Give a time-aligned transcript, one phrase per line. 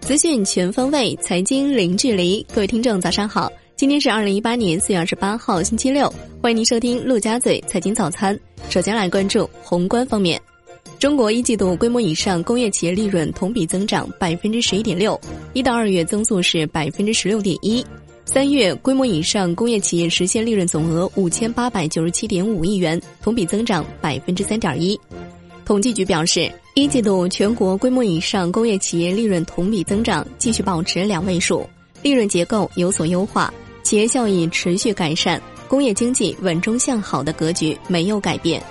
[0.00, 2.46] 资讯全方位，财经零距离。
[2.54, 3.50] 各位听众，早上好！
[3.76, 6.12] 今天是二零一八年四月二十八号，星期六。
[6.42, 8.38] 欢迎您收听陆家嘴财经早餐。
[8.68, 10.40] 首先来关注宏观方面，
[10.98, 15.18] 中国一季度规模以上工业企业利润同比增长百分之十一点六，
[15.54, 17.84] 一到二月增速是百分之十六点一。
[18.24, 24.98] 三月规模以上工业企业实现利润总额五千八百九十七点五亿元，同比增长百分之三点一。
[25.72, 31.66] 统计局表示，一季度全国规模以上工业企业利润同比增长继续保持两位数，
[32.02, 33.50] 利润结构有所优化，
[33.82, 38.62] 企业效益持续改善，工业经济稳中向好的格局没有改变。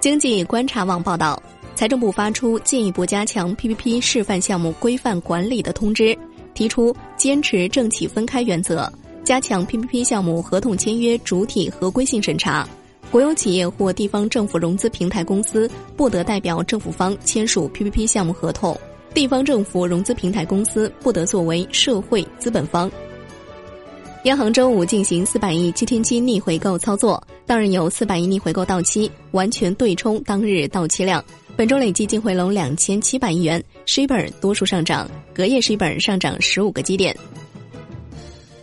[0.00, 1.42] 经济观察网报道，
[1.74, 6.14] 财政部发出进一步加强 PPP 示范项目规范管理的通知，
[6.52, 8.92] 提出坚持政企分开原则，
[9.24, 12.68] 加强 PPP 项目合同签约主体合规性审查。
[13.12, 18.74] 国有企业或地方政府融资平台公司不得代表政府方签署 PPP 项目合同，
[19.12, 22.90] 地方政府融资平台公司不得作为社会资本方。
[24.24, 31.22] 央行周五进行四百亿七天期逆回购操作，当日有四百亿逆回购到期，完全对冲当日到期量。
[31.54, 37.14] 本周累计净回笼两千七百亿元，十一本多数上涨，隔夜十一本上涨十五个基点。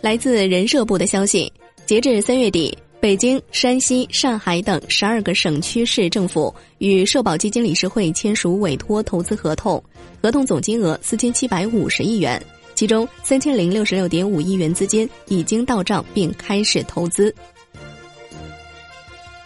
[0.00, 1.52] 来自人社部的消息，
[1.86, 2.76] 截至三月底。
[3.00, 9.82] 北京、山西、上海等十二个省区市政府与社保基金理事会签署委托投资合同，
[10.20, 12.40] 合同总金额四千七百五十亿元，
[12.74, 17.34] 其中三千零六十六点五亿元资金已经到账并开始投资。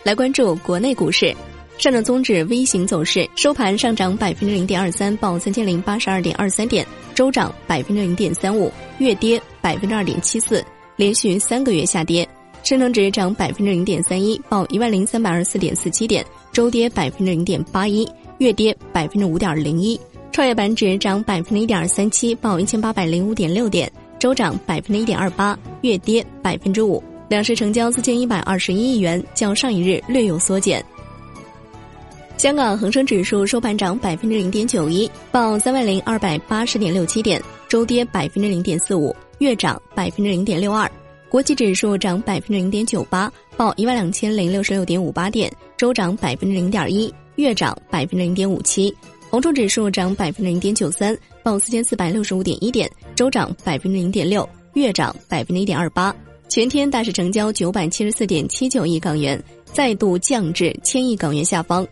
[0.02, 1.32] 来关注国内股市，
[1.78, 10.62] 上证综指 V 型走势，收盘上涨百分之零点二三，报三千零八十二点二三点，周涨百分之零点三五，月跌百分之二点七四，
[10.96, 12.28] 连续三个月下跌。
[12.64, 20.00] 深成指涨百分之零点三一，报一万零三百二十四点四七点，周跌百分之零点八一，月跌百分之五点零一。
[20.32, 27.04] 创业板指涨百分之一点三七，报一千八百零五点六点，周涨百分之一点二八，月跌百分之五。
[27.28, 30.82] 两市成交四千一百二十一亿元，较上一日略有缩减。
[32.38, 40.90] 香港恒生指数收盘涨百分之零点九一，报三万零二百八十点六七点，周跌百分之零点四五，月涨百分之零点六二。
[41.34, 48.94] 国际指数涨百分之零点九八，报一万两千零六十六点五八点，周涨百分之零点一，月涨百分之零点五七。
[49.30, 56.14] 红筹指数涨百分之零点九三，报四千四百六十五点一点，周涨百分之零点六，月涨百分之一点二八。
[56.48, 61.84] 全天大市成交九百七十四点七九亿港元，再度降至千亿港元下方。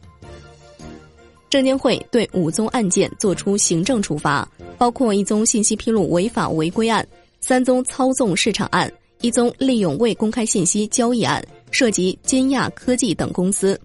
[1.51, 4.49] 证监会对五宗案件作出行政处罚，
[4.79, 7.05] 包括一宗信息披露违法违规案，
[7.41, 8.89] 三宗操纵市场案。
[9.23, 13.81] 一宗利用未公开信息交易案，涉及金亚科技等公司。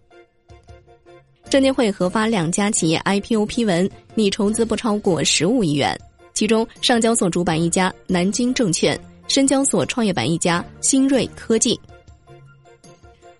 [1.47, 5.97] 证监会核发两家企业 IPO 批文，拟筹资不超过十五亿元。
[6.33, 11.79] 其中，上交所主板一家南京证券，深交所创业板一家新锐科技。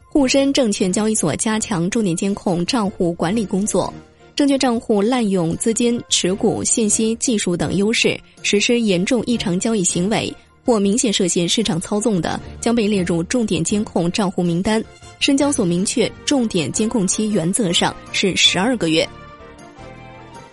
[0.04, 3.94] 沪深证券交易所加强重点监控账户管理工作，
[4.36, 10.34] 证券账户滥用资金、持股、信息、技术等优势，实施严重异常交易行为。
[10.68, 14.84] 或明显涉嫌市场操纵的，将被列入重点监控账户名单。
[15.18, 19.08] 深交所明确，重点监控期原则上是十二个月。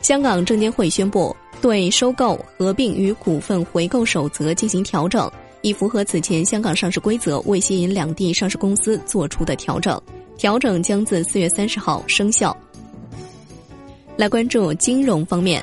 [0.02, 5.28] 香港证监会宣布，对收购、合并与股份回购守则进行调整，
[5.62, 10.00] 以符合此前香港上市规则为吸引两地上市公司做出的调整。
[10.38, 12.56] 调整将自四月三十号生效。
[14.16, 15.60] 来关注金融方面，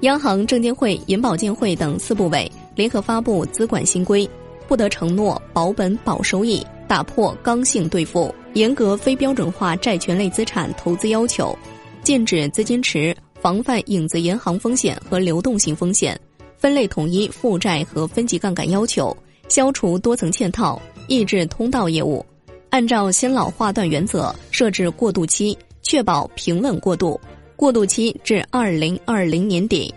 [0.00, 2.50] 央行、证监会、银保监会等四部委。
[2.74, 4.28] 联合发布资管新规，
[4.66, 11.56] 不得承诺保本保收益，打破刚性兑付，严格非标准化债权类资产投资要求，
[12.02, 16.18] 禁止资金池，防范影子银行风险和流动性风险，
[16.56, 19.16] 分类统一负债和分级杠杆要求，
[19.48, 22.24] 消除多层嵌套，抑制通道业务，
[22.70, 27.20] 按照先老划断原则设置过渡期，确保平稳过渡，
[27.54, 29.94] 过渡期至二零二零年底。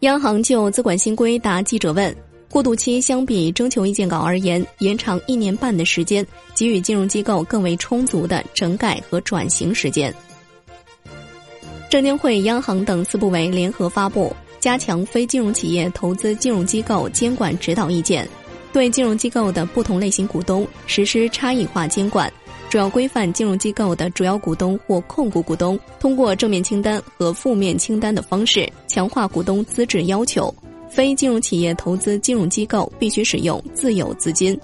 [0.00, 2.14] 央行就资管新规答记者问：
[2.50, 10.14] 过渡期相比征求意见稿而言，延长一年半的时间，给予金融机构更为充足的整改和转型时间。
[11.88, 18.28] 证监会、央行等四部委联合发布加强非金融企业投资金融机构监管指导意见，
[18.74, 22.30] 对金融机构的不同类型股东实施差异化监管。
[22.76, 30.54] 主要规范金融机构的主要股东或控股股东通过正面清单和负面清单的方式强化股东资质要求。
[30.90, 34.54] 非金融企业投资金融机构必须使用自有资金。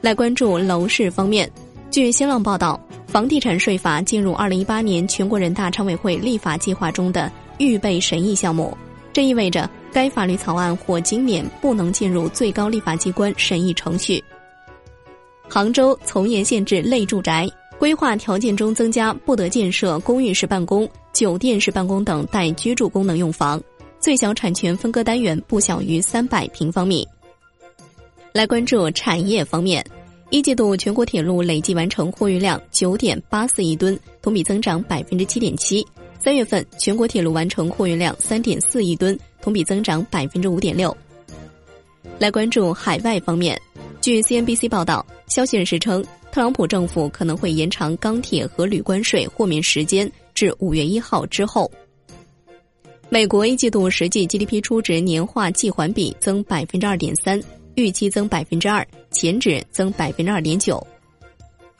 [0.00, 1.46] 来关注楼市方面，
[1.90, 8.74] 据新浪报道，房地产税法进入二零一八年全国人大常委会立法计划中的预备审议项目，
[9.12, 14.24] 这意味着该法律草案或今年不能进入最高立法机关审议程序。
[15.52, 17.46] 杭州从严限制类住宅
[17.78, 23.62] 规划条件中增加不得建设公寓式办公、酒店式办公等带居住功能用房，
[24.00, 27.06] 最小产权分割单元不小于三百平方米。
[28.32, 29.84] 来关注产业方面。
[30.30, 35.86] 一季度全国铁路累计完成货运量九点八四亿吨，同比增长百分之七点七。
[36.18, 40.96] 三月份全国铁路完成货运量三点四亿吨，同比增长百分之五点六。
[42.18, 43.60] 来关注海外方面，
[44.00, 51.72] 据 CNBC 报道，消息人士称，特朗普政府可能会延长钢铁和铝关税豁免时间至五月一号之后。
[53.08, 57.42] 美国一季度实际 GDP 初值年化季环比增百分之二点三。
[57.76, 60.86] 预期增百分之二，前值增百分之二点九。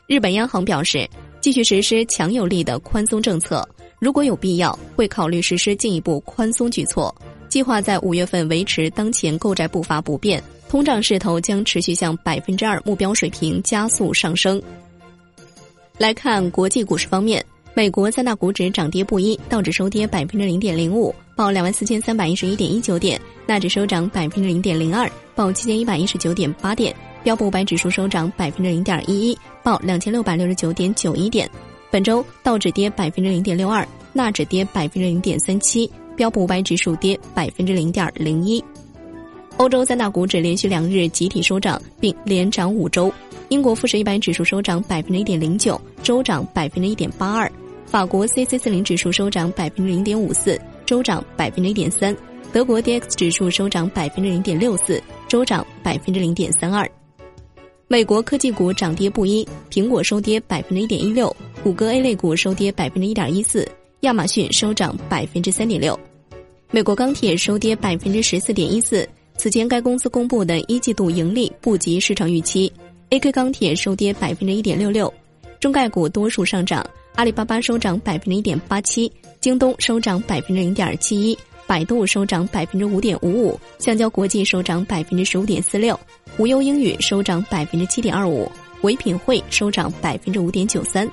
[0.06, 1.06] 日本央行表示，
[1.42, 3.68] 继续实施强有力的宽松政策，
[3.98, 7.14] 如果有必要，会考虑实施进一步宽松举措。
[7.52, 14.60] 计划在五月份维持当前购债步伐不变，通胀势头将持续向百分之二目标水平加速上升。
[15.98, 17.44] 来看国际股市方面。
[17.74, 26.90] 美国三大股指涨跌不一，道指收跌百分之零点零五，报两万四千三百一十一点一九点；纳指收涨百分之零点零二，报七千一百一十九点八点；
[27.22, 31.46] 标普五百指数收涨百分之零点一一，报两千六百六十九点九一点。
[31.90, 38.62] 本周道指跌百分之零点六二，纳指跌百分之零点三七，标普五百指数跌百分之零点零一。
[39.58, 43.12] 欧洲三大股指连续两日集体收涨，并连涨五周。
[43.48, 47.50] 英国富时一百指数收涨百分之一点零九，周涨百分之一点八二。
[47.84, 52.14] 法国 C C 四零指数收涨百分之零点五四，周涨百分之一点三；
[52.50, 56.90] 德国 D X 指数收涨百分之零点六四，周涨百分之零点三二。
[57.88, 63.68] 美国科技股涨跌不一，苹果收跌百分之一点一六，谷歌 A 类股收跌百分之一点一四，
[64.02, 65.98] 亚马逊收涨百分之三点六。
[66.72, 72.72] 美国钢铁收跌百分之十四点一四，此前该公司公布的一季度盈利不及市场预期。
[73.10, 75.12] A K 钢铁收跌百分之一点六六，
[75.60, 76.84] 中概股多数上涨。
[77.14, 79.10] 阿里巴巴收涨百分之一点八七，
[79.40, 81.38] 京东收涨百分之零点七一，
[81.68, 85.98] 百度收涨百分之五点五五，橡胶国际收涨百分之十五点四六，
[86.38, 88.50] 无忧英语收涨百分之七点二五，
[88.80, 91.08] 唯品会收涨百分之五点九三。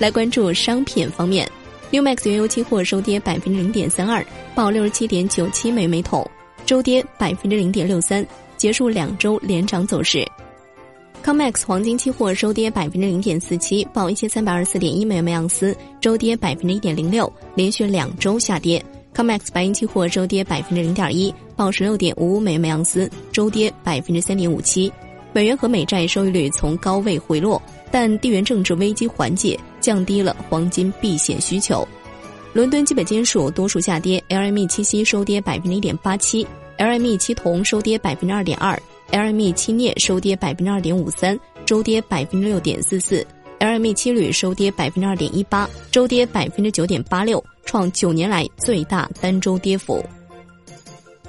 [0.00, 1.46] 来关注商品方面
[1.90, 4.24] ，New Max 原油期货收跌百分之零点三二，
[4.54, 6.26] 报六十七点九七美每桶，
[6.64, 8.26] 周跌百分之零点六三，
[8.56, 10.26] 结束两周连涨走势。
[11.22, 18.82] COMEX 黄金期货收跌百分之零点四七，报一千三百二十四点一美元每盎司，周跌百分之一点零六，连续两周下跌。
[19.14, 24.90] COMEX 白银期货收跌百分之零点一，报十六点五五美元每盎司，周跌百分之三点五七。
[25.34, 31.86] 美元和美债收益率从高位回落，但地缘政治危机缓解，降低了黄金避险需求。
[32.52, 36.46] 伦敦基本金属多数下跌，LME 七锡收跌百分之一点八七
[36.78, 38.80] ，LME 七铜收跌百分之二点二。
[39.12, 43.26] LME 七镍收跌百分之二点五三，周跌百分之六点四四
[43.58, 50.04] ；LME 七铝收跌百分之二点一八，周跌百分之九点八六，创九年来最大单周跌幅。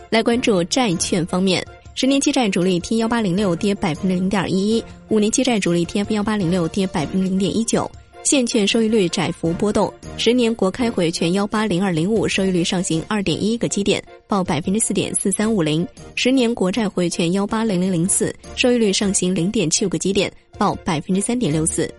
[0.09, 7.89] 来关注债券方面，十年期债主力 T 幺八零六跌百分之零点一一，五年期债主力 TF 幺八零六跌百分之零点一九。
[8.23, 15.83] 现券收益率窄幅波动，十年国开回券幺八零二零五收益率上行二点一个基点，报百分之四点四三五零；
[16.15, 21.91] 十年国债回券幺八零零零四收益率上行零点七五个基点，报百分之三点六四。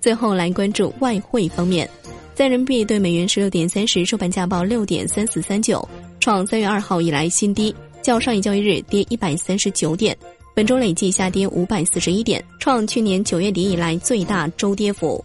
[0.00, 1.88] 最后来关注外汇方面，
[2.34, 5.86] 在人民币对美元十六点三十收盘价报六点三四三九，
[6.20, 7.74] 创三月二号以来新低，
[8.06, 10.16] 较上一交易日跌一百三十九点。
[10.54, 15.22] 本周累计下跌五百四十一点，创去年九月底以来最大周跌幅。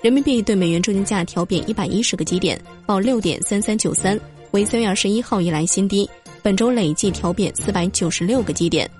[0.00, 4.18] 人民币对美元中间价调贬一百一十个基点，报六点三三九三，
[4.52, 6.08] 为三月二十一号以来新低。
[6.42, 8.90] 本周累计调贬四百九十六个基点。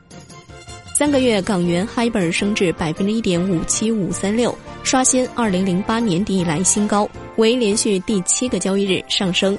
[0.95, 9.59] 三个月港元 hiber 升至百分之一点五七五三六，刷新二零零八年底以来新高，为连续第七个交易日上升。